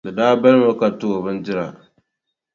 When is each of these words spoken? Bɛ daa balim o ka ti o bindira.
Bɛ 0.03 0.09
daa 0.17 0.33
balim 0.41 0.63
o 0.71 0.73
ka 0.79 0.87
ti 0.99 1.05
o 1.17 1.23
bindira. 1.25 1.65